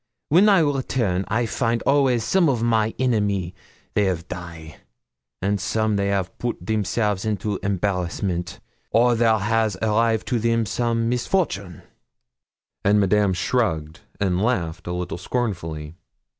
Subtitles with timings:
[0.31, 3.53] Wen I return, I find always some of my enemy
[3.93, 4.77] they 'av die,
[5.43, 8.59] and some they have put themselves into embarrassment,
[8.89, 11.83] or there has arrived to them some misfortune;'
[12.83, 15.93] and Madame shrugged and laughed a little scornfully.